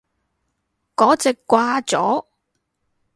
[0.95, 2.25] 嗰隻掛咗